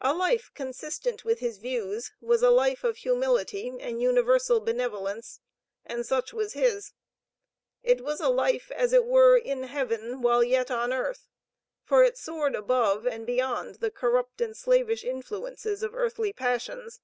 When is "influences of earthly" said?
15.04-16.32